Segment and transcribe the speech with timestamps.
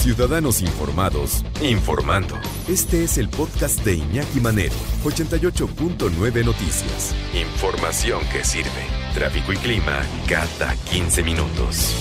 [0.00, 2.34] Ciudadanos Informados, informando.
[2.70, 4.72] Este es el podcast de Iñaki Manero,
[5.04, 7.14] 88.9 Noticias.
[7.34, 8.70] Información que sirve.
[9.12, 11.94] Tráfico y clima cada 15 minutos.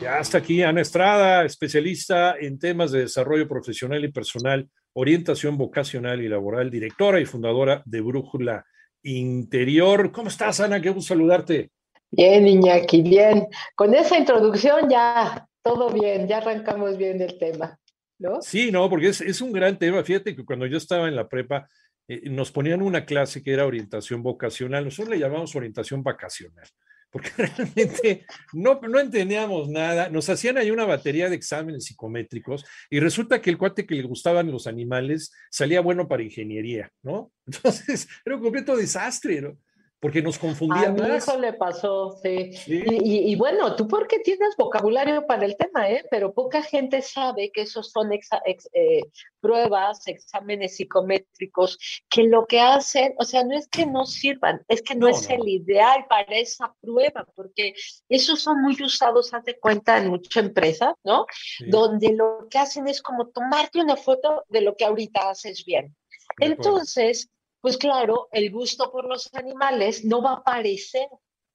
[0.00, 6.22] Ya está aquí Ana Estrada, especialista en temas de desarrollo profesional y personal, orientación vocacional
[6.22, 8.64] y laboral, directora y fundadora de Brújula
[9.02, 10.10] Interior.
[10.10, 10.80] ¿Cómo estás, Ana?
[10.80, 11.70] Qué gusto saludarte.
[12.10, 13.46] Bien, Iñaki, bien.
[13.76, 17.78] Con esa introducción ya todo bien, ya arrancamos bien el tema,
[18.18, 18.42] ¿no?
[18.42, 20.04] Sí, no, porque es, un gran tema.
[20.04, 21.68] Fíjate que cuando yo estaba en la prepa,
[22.06, 24.84] eh, nos ponían una clase que era orientación vocacional.
[24.84, 26.68] Nosotros le llamamos orientación vacacional
[27.14, 30.08] porque realmente no, no entendíamos nada.
[30.08, 34.02] Nos hacían ahí una batería de exámenes psicométricos y resulta que el cuate que le
[34.02, 37.30] gustaban los animales salía bueno para ingeniería, ¿no?
[37.46, 39.56] Entonces, era un completo desastre, ¿no?
[40.04, 42.50] Porque nos confundía a Eso le pasó, sí.
[42.66, 46.04] Y, bueno, tú porque tienes vocabulario para el tema, ¿eh?
[46.10, 49.00] Pero poca gente sabe que esos son eh,
[49.40, 51.78] pruebas, exámenes psicométricos,
[52.10, 55.26] que lo que hacen, o sea, no es que no sirvan, es que no, es
[55.30, 57.72] el ideal para esa prueba, porque
[58.10, 61.24] esos son muy usados, hazte cuenta, en muchas empresas, ¿no?
[61.68, 65.96] Donde lo que hacen es como tomarte una foto de lo que ahorita haces bien.
[66.40, 67.30] Entonces,
[67.64, 71.08] pues claro, el gusto por los animales no va a aparecer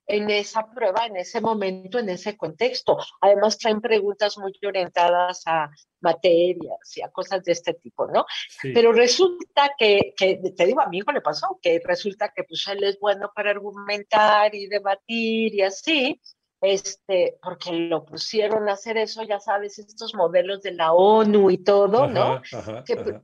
[0.08, 2.98] en esa prueba, en ese momento, en ese contexto.
[3.22, 5.70] Además, traen preguntas muy orientadas a
[6.02, 8.26] materias y a cosas de este tipo, ¿no?
[8.64, 12.68] Pero resulta que, que, te digo, a mi hijo le pasó, que resulta que pues
[12.70, 16.20] él es bueno para argumentar y debatir y así,
[16.60, 21.60] este, porque lo pusieron a hacer eso, ya sabes, estos modelos de la ONU y
[21.60, 22.42] todo, ¿no?
[22.84, 23.22] que,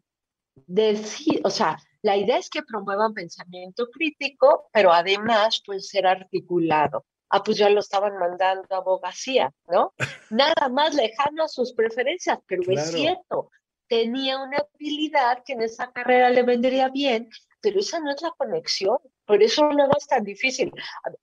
[0.67, 7.03] Decir, o sea, la idea es que promuevan pensamiento crítico, pero además puede ser articulado.
[7.29, 9.91] Ah, pues ya lo estaban mandando a abogacía, ¿no?
[10.29, 13.49] Nada más lejano a sus preferencias, pero es cierto,
[13.87, 17.27] tenía una habilidad que en esa carrera le vendría bien,
[17.65, 18.99] pero esa no es la conexión.
[19.25, 20.71] Por eso no es tan difícil.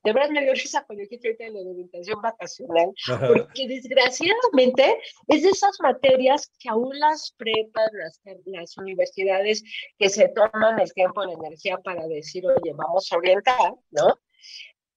[0.03, 4.98] De verdad me dio risa con el que de la orientación vacacional, porque desgraciadamente
[5.28, 9.62] es de esas materias que aún las prepas, las, las universidades
[9.97, 14.19] que se toman el tiempo, la energía para decir, oye, vamos a orientar, ¿no?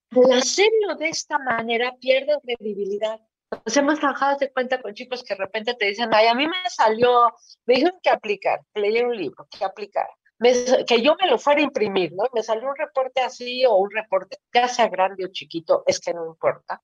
[0.10, 3.20] Al hacerlo de esta manera pierde credibilidad.
[3.64, 6.48] Nos hemos trabajado de cuenta con chicos que de repente te dicen, ay, a mí
[6.48, 7.32] me salió,
[7.68, 10.08] me dijeron que aplicar, leí un libro, que aplicar
[10.40, 12.26] que yo me lo fuera a imprimir, ¿no?
[12.34, 16.14] Me salió un reporte así o un reporte, ya sea grande o chiquito, es que
[16.14, 16.82] no importa.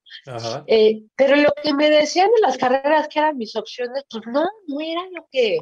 [0.67, 4.47] Eh, pero lo que me decían en las carreras que eran mis opciones, pues no,
[4.67, 5.59] no era lo que,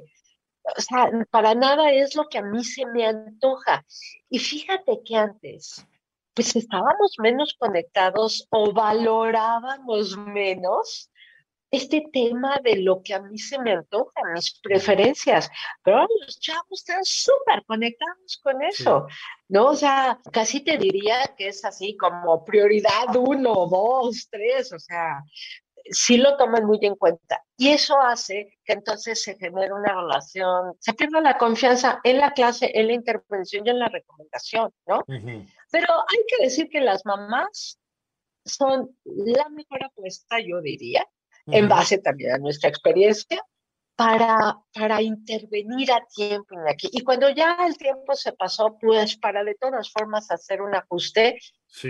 [0.63, 3.85] o sea, para nada es lo que a mí se me antoja.
[4.29, 5.85] Y fíjate que antes,
[6.35, 11.09] pues estábamos menos conectados o valorábamos menos
[11.71, 15.49] este tema de lo que a mí se me antoja, mis preferencias,
[15.83, 19.07] pero los chavos están súper conectados con eso,
[19.47, 19.67] ¿no?
[19.67, 25.23] O sea, casi te diría que es así como prioridad uno, dos, tres, o sea,
[25.91, 27.43] sí lo toman muy en cuenta.
[27.55, 32.31] Y eso hace que entonces se genere una relación, se pierda la confianza en la
[32.31, 35.03] clase, en la intervención y en la recomendación, ¿no?
[35.07, 37.79] Pero hay que decir que las mamás
[38.45, 41.05] son la mejor apuesta, yo diría,
[41.51, 43.41] en base también a nuestra experiencia,
[43.99, 46.89] para, para intervenir a tiempo en aquí.
[46.93, 51.37] Y cuando ya el tiempo se pasó, pues para de todas formas hacer un ajuste,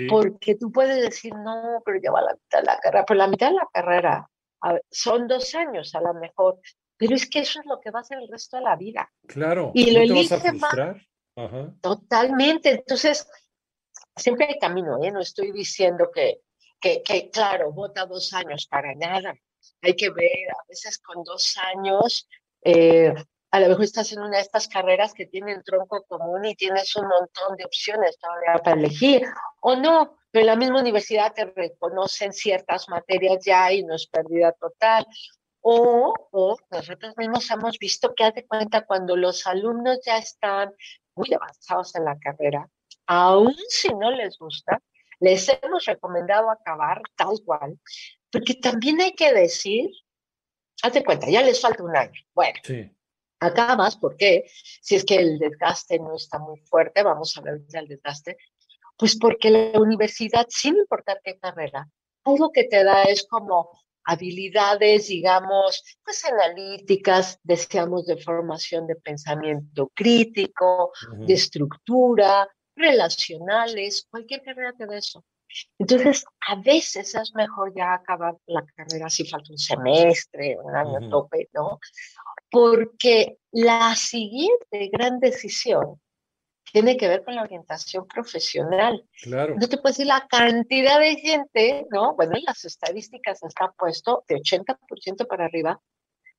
[0.09, 3.49] porque tú puedes decir, no, pero lleva la mitad de la carrera, pero la mitad
[3.49, 4.29] de la carrera
[4.89, 6.59] son dos años a lo mejor,
[6.97, 9.07] pero es que eso es lo que va a ser el resto de la vida.
[9.27, 9.71] Claro.
[9.75, 10.97] Y lo elige más.
[11.79, 12.71] Totalmente.
[12.71, 13.29] Entonces,
[14.15, 15.11] siempre hay camino, ¿eh?
[15.11, 16.41] No estoy diciendo que,
[16.81, 19.35] que, que, claro, vota dos años para nada
[19.81, 22.28] hay que ver, a veces con dos años,
[22.63, 23.13] eh,
[23.52, 26.96] a lo mejor estás en una de estas carreras que tienen tronco común y tienes
[26.96, 29.24] un montón de opciones todavía para elegir,
[29.62, 34.07] o no, pero en la misma universidad te reconocen ciertas materias ya y no es
[34.07, 35.06] pérdida total.
[35.62, 40.74] O, o nosotros mismos hemos visto que hace cuenta cuando los alumnos ya están
[41.15, 42.69] muy avanzados en la carrera,
[43.06, 44.80] aún si no les gusta,
[45.19, 47.77] les hemos recomendado acabar tal cual,
[48.31, 49.89] porque también hay que decir,
[50.81, 52.19] hazte cuenta, ya les falta un año.
[52.33, 52.59] Bueno,
[53.39, 54.45] acabas porque
[54.81, 58.37] si es que el desgaste no está muy fuerte, vamos a hablar del desgaste,
[58.97, 61.89] pues porque la universidad, sin importar qué carrera,
[62.25, 63.69] algo que te da es como
[64.03, 74.73] habilidades, digamos, pues analíticas, deseamos de formación de pensamiento crítico, de estructura, relacionales, cualquier carrera
[74.73, 75.23] te da eso.
[75.78, 81.10] Entonces, a veces es mejor ya acabar la carrera si falta un semestre, un año
[81.10, 81.80] tope, ¿no?
[82.51, 86.00] Porque la siguiente gran decisión
[86.72, 89.04] tiene que ver con la orientación profesional.
[89.24, 89.56] Claro.
[89.60, 92.16] No te puedes decir la cantidad de gente, ¿no?
[92.16, 95.81] Bueno, en las estadísticas está puesto de 80% para arriba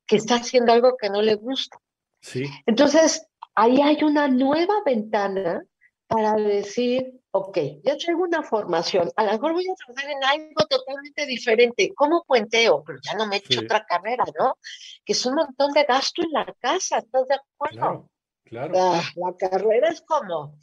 [0.06, 1.78] que está haciendo algo que no le gusta.
[2.20, 2.44] Sí.
[2.66, 5.64] Entonces, ahí hay una nueva ventana
[6.10, 10.66] para decir, ok, ya traigo una formación, a lo mejor voy a trabajar en algo
[10.68, 14.58] totalmente diferente, como puenteo, pero ya no me he hecho otra carrera, ¿no?
[15.04, 18.10] Que es un montón de gasto en la casa, ¿estás de acuerdo?
[18.42, 20.58] Claro, La, la carrera es como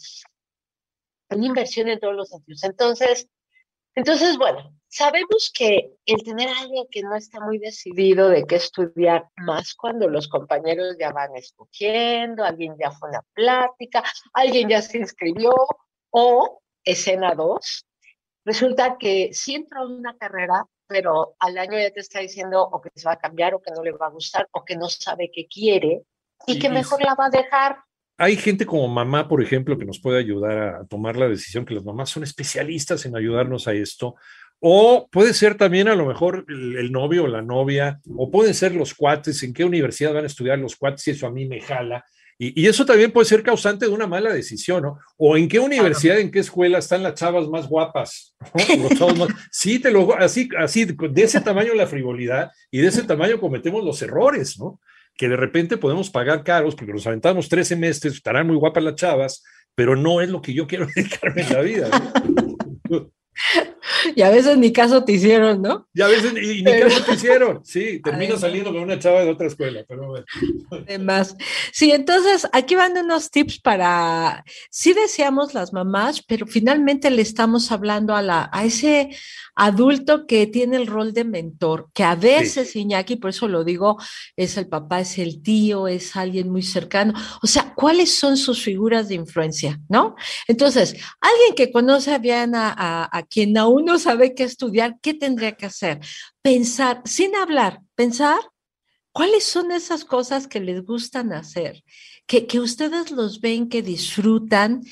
[1.30, 2.66] una inversión en todos los sentidos.
[2.66, 3.30] Entonces,
[3.98, 8.58] entonces, bueno, sabemos que el tener a alguien que no está muy decidido de qué
[8.58, 14.04] estudiar, más cuando los compañeros ya van escogiendo, alguien ya fue a una plática,
[14.34, 15.52] alguien ya se inscribió,
[16.12, 17.88] o escena dos,
[18.46, 22.80] resulta que sí entró en una carrera, pero al año ya te está diciendo o
[22.80, 24.90] que se va a cambiar o que no le va a gustar o que no
[24.90, 26.04] sabe qué quiere
[26.46, 27.80] y que mejor la va a dejar
[28.18, 31.76] hay gente como mamá, por ejemplo, que nos puede ayudar a tomar la decisión, que
[31.76, 34.16] las mamás son especialistas en ayudarnos a esto.
[34.60, 38.74] O puede ser también a lo mejor el, novio o la novia, o pueden ser
[38.74, 41.62] los cuates, en qué universidad van a estudiar los cuates, y eso a mí me
[41.62, 42.04] jala.
[42.40, 45.00] Y, eso también puede ser causante de una mala decisión, ¿no?
[45.18, 48.36] O en qué universidad, en qué escuela están las chavas más guapas.
[49.52, 53.84] Sí, te lo así, así, de ese tamaño la frivolidad y de ese tamaño cometemos
[53.84, 54.80] los errores, ¿no?
[55.18, 58.96] Que de repente podemos pagar caros porque nos aventamos tres semestres, estarán muy guapas las
[58.96, 59.44] chavas,
[59.76, 62.14] pero no es lo que yo quiero dedicarme en la vida.
[64.16, 65.88] Y a veces ni caso te hicieron, ¿no?
[65.94, 67.64] Y a veces ni, caso te hicieron.
[67.64, 70.26] Sí, termino saliendo con una chava de otra escuela, pero bueno.
[70.72, 71.36] Además,
[71.72, 77.72] sí, entonces aquí van unos tips para, sí deseamos las mamás, pero finalmente le estamos
[77.72, 79.10] hablando a, la, a ese
[79.56, 83.98] adulto que tiene el rol de mentor, que a veces, Iñaki, por eso lo digo,
[84.36, 87.14] es el papá, es el tío, es alguien muy cercano.
[87.42, 90.16] O sea, ¿cuáles son sus figuras de influencia, no?
[90.48, 95.14] Entonces, alguien que conoce bien a, a, a quien aún no sabe qué estudiar, ¿qué
[95.14, 96.00] tendría que hacer?
[96.42, 98.40] Pensar, sin hablar, pensar
[99.12, 101.84] cuáles son esas cosas que les gustan hacer,
[102.26, 104.84] que, que ustedes los ven, que disfrutan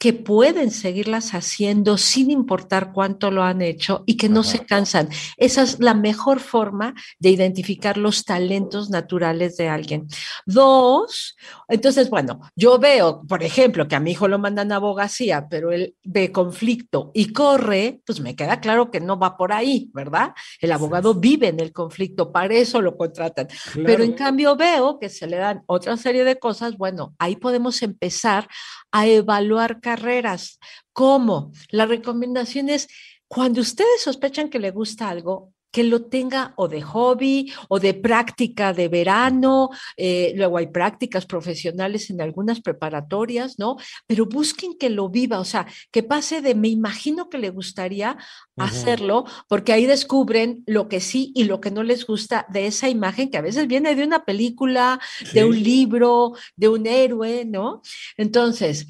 [0.00, 5.10] que pueden seguirlas haciendo sin importar cuánto lo han hecho y que no se cansan.
[5.36, 10.08] Esa es la mejor forma de identificar los talentos naturales de alguien.
[10.46, 11.36] Dos,
[11.68, 15.70] entonces, bueno, yo veo, por ejemplo, que a mi hijo lo mandan a abogacía, pero
[15.70, 20.32] él ve conflicto y corre, pues me queda claro que no va por ahí, ¿verdad?
[20.62, 23.48] El abogado vive en el conflicto, para eso lo contratan.
[23.74, 27.82] Pero en cambio veo que se le dan otra serie de cosas, bueno, ahí podemos
[27.82, 28.48] empezar
[28.92, 30.60] a evaluar carreras.
[30.92, 31.52] ¿Cómo?
[31.70, 32.86] La recomendación es,
[33.26, 37.94] cuando ustedes sospechan que le gusta algo, que lo tenga o de hobby o de
[37.94, 43.76] práctica de verano, eh, luego hay prácticas profesionales en algunas preparatorias, ¿no?
[44.06, 48.16] Pero busquen que lo viva, o sea, que pase de me imagino que le gustaría
[48.56, 52.88] hacerlo, porque ahí descubren lo que sí y lo que no les gusta de esa
[52.88, 55.00] imagen que a veces viene de una película,
[55.32, 57.80] de un libro, de un héroe, ¿no?
[58.18, 58.86] Entonces,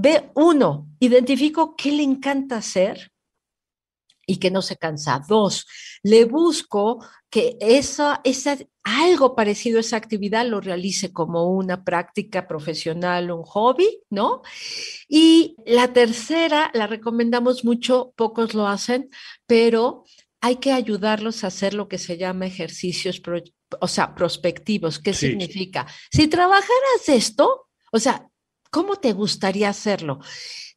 [0.00, 3.10] ve uno, identifico qué le encanta hacer
[4.24, 5.20] y que no se cansa.
[5.26, 5.66] Dos,
[6.04, 12.46] le busco que esa, esa, algo parecido a esa actividad lo realice como una práctica
[12.46, 14.42] profesional, un hobby, ¿no?
[15.08, 19.10] Y la tercera, la recomendamos mucho, pocos lo hacen,
[19.46, 20.04] pero
[20.40, 23.20] hay que ayudarlos a hacer lo que se llama ejercicios,
[23.80, 25.00] o sea, prospectivos.
[25.00, 25.88] ¿Qué significa?
[26.12, 28.27] Si trabajaras esto, o sea,
[28.70, 30.20] ¿cómo te gustaría hacerlo?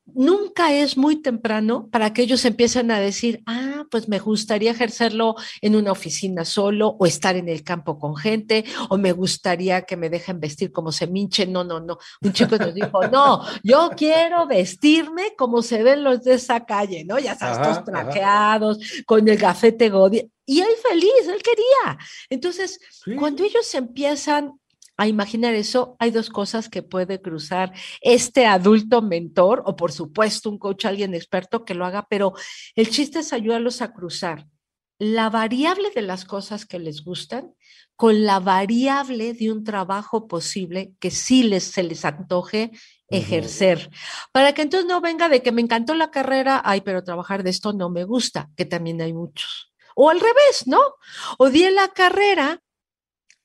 [0.05, 5.36] nunca es muy temprano para que ellos empiecen a decir, ah, pues me gustaría ejercerlo
[5.62, 9.98] en una oficina solo o estar en el campo con gente o me gustaría que
[9.98, 11.45] me dejen vestir como se minche.
[11.45, 11.98] No, no, no.
[12.21, 17.03] Un chico nos dijo, no, yo quiero vestirme como se ven los de esa calle,
[17.05, 17.19] ¿no?
[17.19, 20.29] Ya sabes, todos trajeados, con el gafete Godi.
[20.45, 21.98] Y él feliz, él quería.
[22.29, 22.79] Entonces,
[23.17, 24.60] cuando ellos empiezan
[25.01, 30.48] a imaginar eso, hay dos cosas que puede cruzar este adulto mentor o por supuesto
[30.48, 32.34] un coach, alguien experto que lo haga, pero
[32.75, 34.46] el chiste es ayudarlos a cruzar
[35.00, 37.55] la variable de las cosas que les gustan
[37.96, 42.70] con la variable de un trabajo posible que sí les, se les antoje
[43.08, 43.89] ejercer,
[44.31, 47.50] para que entonces no venga de que me encantó la carrera, ay, pero trabajar de
[47.50, 49.74] esto no me gusta, que también hay muchos.
[49.96, 50.79] O al revés, ¿no?
[51.39, 52.62] Odié la carrera,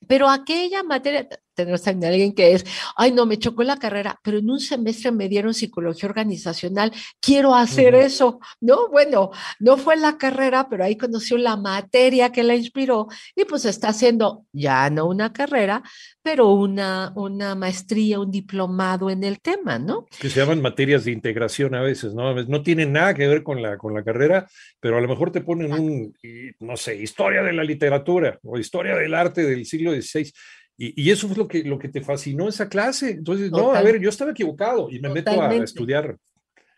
[0.07, 4.37] pero aquella materia, tener también alguien que es, ay, no, me chocó la carrera, pero
[4.37, 8.89] en un semestre me dieron psicología organizacional, quiero hacer eso, ¿no?
[8.89, 13.65] Bueno, no fue la carrera, pero ahí conoció la materia que la inspiró y pues
[13.65, 15.81] está haciendo ya no una carrera,
[16.21, 20.05] pero una, una maestría, un diplomado en el tema, ¿no?
[20.19, 22.35] Que se llaman materias de integración a veces, ¿no?
[22.35, 24.47] No tienen nada que ver con la, con la carrera,
[24.79, 26.13] pero a lo mejor te ponen un,
[26.59, 30.31] no sé, historia de la literatura o historia del arte del siglo XVI.
[30.79, 33.11] Y, eso es lo que, lo que te fascinó esa clase.
[33.11, 36.17] Entonces, no, a ver, yo estaba equivocado y me meto a estudiar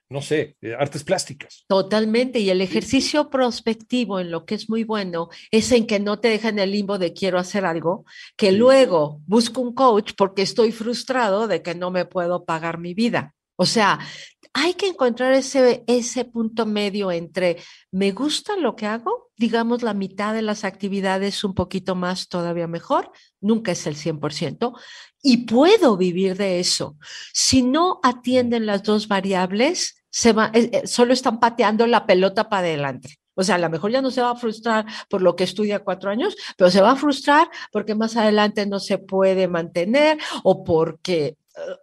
[0.09, 1.65] no sé, eh, artes plásticas.
[1.67, 6.19] Totalmente, y el ejercicio prospectivo en lo que es muy bueno es en que no
[6.19, 10.41] te deja en el limbo de quiero hacer algo, que luego busco un coach porque
[10.41, 13.35] estoy frustrado de que no me puedo pagar mi vida.
[13.55, 13.99] O sea,
[14.53, 17.57] hay que encontrar ese, ese punto medio entre
[17.91, 22.67] me gusta lo que hago, digamos la mitad de las actividades un poquito más todavía
[22.67, 24.77] mejor, nunca es el 100%,
[25.21, 26.97] y puedo vivir de eso.
[27.33, 32.49] Si no atienden las dos variables, se va, eh, eh, solo están pateando la pelota
[32.49, 33.19] para adelante.
[33.35, 35.79] O sea, a lo mejor ya no se va a frustrar por lo que estudia
[35.79, 40.63] cuatro años, pero se va a frustrar porque más adelante no se puede mantener o
[40.65, 41.37] porque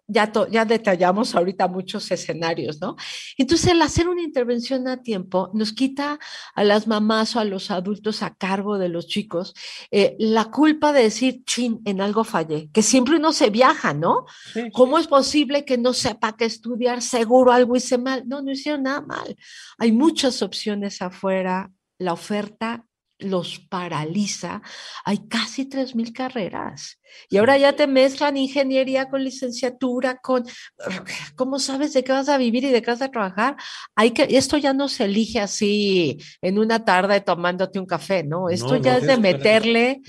[0.06, 2.96] ya, ya detallamos ahorita muchos escenarios, ¿no?
[3.36, 6.18] Entonces, el hacer una intervención a tiempo nos quita
[6.54, 9.54] a las mamás o a los adultos a cargo de los chicos
[9.90, 14.26] eh, la culpa de decir, chin, en algo fallé, que siempre uno se viaja, ¿no?
[14.72, 18.24] ¿Cómo es posible que no sepa que estudiar seguro algo hice mal?
[18.26, 19.36] No, no hicieron nada mal.
[19.78, 22.85] Hay muchas opciones afuera, la oferta
[23.18, 24.62] los paraliza.
[25.04, 27.00] Hay casi 3.000 carreras.
[27.30, 30.44] Y ahora ya te mezclan ingeniería con licenciatura, con
[31.36, 33.56] cómo sabes de qué vas a vivir y de qué vas a trabajar.
[33.94, 38.50] Hay que, esto ya no se elige así en una tarde tomándote un café, ¿no?
[38.50, 40.00] Esto ya es de meterle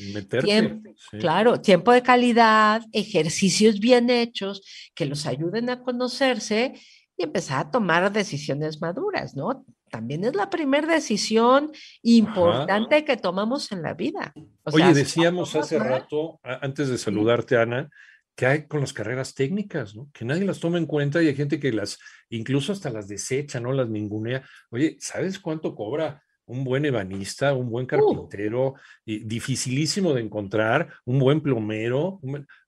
[0.44, 4.62] tiempo, claro, tiempo de calidad, ejercicios bien hechos
[4.94, 6.74] que los ayuden a conocerse
[7.18, 9.66] y empezar a tomar decisiones maduras, ¿no?
[9.90, 11.72] también es la primera decisión
[12.02, 14.34] importante que tomamos en la vida.
[14.64, 17.90] Oye, decíamos hace rato, antes de saludarte, Ana,
[18.36, 20.10] que hay con las carreras técnicas, ¿no?
[20.14, 21.98] Que nadie las toma en cuenta y hay gente que las,
[22.30, 23.74] incluso hasta las desecha, ¿no?
[23.74, 24.44] Las ningunea.
[24.70, 27.88] Oye, ¿sabes cuánto cobra un buen ebanista, un buen uh.
[27.88, 32.20] carpintero, dificilísimo de encontrar, un buen plomero,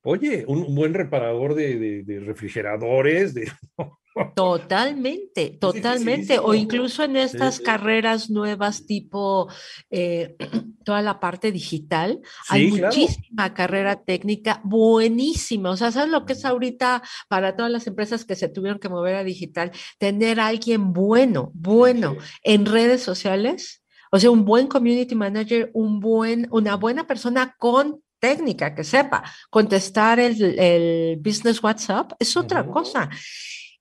[0.03, 3.51] oye, un, buen reparador de, de refrigeradores, de,
[4.35, 6.39] Totalmente, totalmente.
[6.39, 9.47] O incluso en estas carreras nuevas tipo
[9.89, 10.35] eh,
[10.83, 15.71] toda la parte digital, hay muchísima carrera técnica buenísima.
[15.71, 18.89] O sea, ¿sabes lo que es ahorita para todas las empresas que se tuvieron que
[18.89, 19.71] mover a digital?
[19.97, 23.83] Tener a alguien bueno, bueno en redes sociales.
[24.11, 29.23] O sea, un buen community manager, un buen, una buena persona con técnica que sepa
[29.49, 33.09] contestar el, business WhatsApp es otra cosa.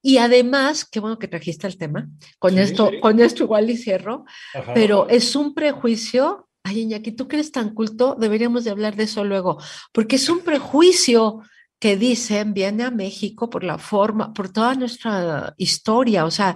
[0.01, 4.25] Y además, qué bueno que trajiste el tema, con esto, con esto igual y cierro,
[4.73, 9.05] pero es un prejuicio, ay Iñaki, tú que eres tan culto, deberíamos de hablar de
[9.05, 9.61] eso luego,
[9.93, 11.43] porque es un prejuicio
[11.81, 16.55] que dicen viene a México por la forma, por toda nuestra historia, o sea,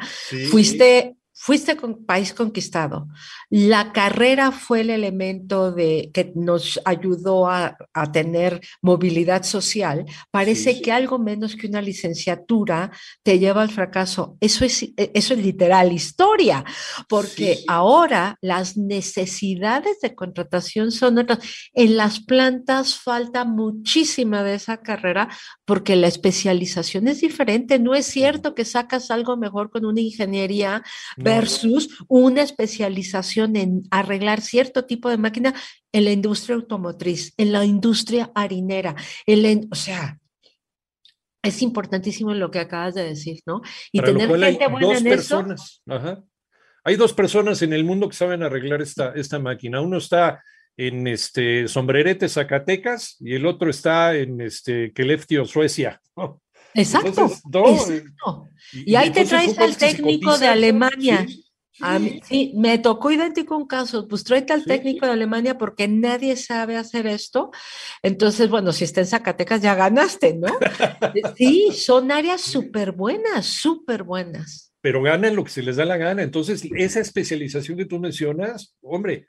[0.50, 3.08] fuiste fuiste con país conquistado.
[3.50, 7.76] La carrera fue el elemento de, que nos ayudó a,
[8.12, 10.04] tener movilidad social.
[10.30, 12.92] Parece que algo menos que una licenciatura
[13.24, 14.36] te lleva al fracaso.
[14.40, 16.64] Eso es, e, eso es literal historia,
[17.08, 21.40] porque ahora las necesidades de contratación son otras.
[21.74, 25.28] En las plantas falta muchísima de esa carrera
[25.64, 27.80] porque la especialización es diferente.
[27.80, 30.84] No es cierto que sacas algo mejor con una ingeniería
[31.34, 35.54] versus una especialización en arreglar cierto tipo de máquina
[35.92, 38.94] en la industria automotriz, en la industria harinera,
[39.26, 40.18] en o sea,
[41.42, 43.62] es importantísimo lo que acabas de decir, ¿no?
[43.90, 46.24] Y tener gente buena en personas, eso.
[46.84, 49.80] Hay dos personas en el mundo que saben arreglar esta, esta máquina.
[49.80, 50.42] Uno está
[50.76, 56.00] en este Sombrerete, Zacatecas, y el otro está en este Keleftio, Suecia.
[56.74, 57.30] Exacto.
[58.72, 61.26] Y, ahí te traes al técnico de Alemania.
[62.28, 62.52] Sí.
[62.54, 67.06] me tocó idéntico un caso, pues tráete al técnico de Alemania porque nadie sabe hacer
[67.06, 67.50] esto.
[68.02, 70.46] Entonces, bueno, si está en Zacatecas ya ganaste, ¿no?
[71.36, 74.72] sí, son áreas súper buenas, súper buenas.
[74.80, 76.22] Pero ganan lo que se les da la gana.
[76.22, 79.26] Entonces, esa especialización que tú mencionas, hombre,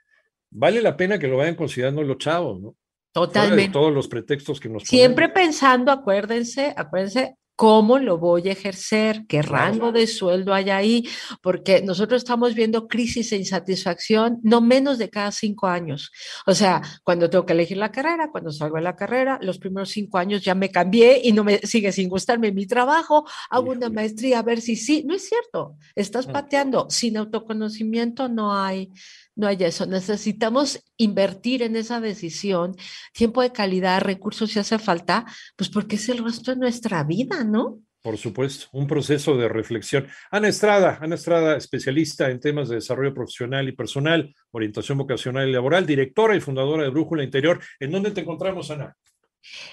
[0.50, 2.76] vale la pena que lo vayan considerando los chavos, ¿no?
[3.14, 3.72] Totalmente.
[3.72, 9.40] todos los pretextos que nos Siempre pensando, acuérdense, acuérdense, cómo lo voy a ejercer, qué
[9.40, 11.08] rango de sueldo hay ahí,
[11.40, 16.10] porque nosotros estamos viendo crisis e insatisfacción no menos de cada cinco años.
[16.46, 19.90] O sea, cuando tengo que elegir la carrera, cuando salgo de la carrera, los primeros
[19.90, 23.88] cinco años ya me cambié y no me sigue sin gustarme mi trabajo, hago una
[23.88, 28.90] maestría a ver si sí, no es cierto, estás pateando, sin autoconocimiento no hay
[29.36, 29.86] no hay eso.
[29.86, 32.76] Necesitamos invertir en esa decisión,
[33.12, 35.24] tiempo de calidad, recursos si hace falta,
[35.56, 37.80] pues porque es el resto de nuestra vida, ¿no?
[38.02, 40.06] Por supuesto, un proceso de reflexión.
[40.30, 45.52] Ana Estrada, Ana Estrada, especialista en temas de desarrollo profesoral y personal, orientación vocacional y
[45.52, 47.60] laboral, directora y fundadora de Brújula Interior.
[47.80, 48.94] ¿En dónde te encontramos, Ana?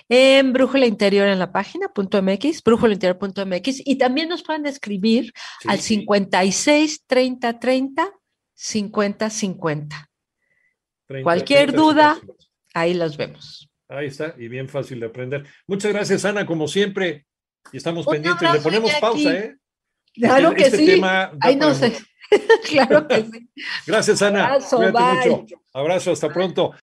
[0.07, 5.33] En Brújula Interior en la página .mx, brújulainterior.mx y también nos pueden escribir
[5.65, 8.11] al 56 30 30
[8.61, 10.09] 50-50.
[11.23, 12.19] Cualquier duda,
[12.73, 13.69] ahí los vemos.
[13.89, 15.45] Ahí está, y bien fácil de aprender.
[15.67, 17.25] Muchas gracias, Ana, como siempre.
[17.73, 19.57] Y estamos pendientes, le ponemos pausa, ¿eh?
[20.13, 21.01] Claro que este sí.
[21.41, 21.97] Ahí no sé.
[22.69, 23.49] claro que sí.
[23.85, 24.45] Gracias, Ana.
[24.45, 25.45] Abrazo, bye.
[25.73, 26.73] Abrazo, hasta pronto.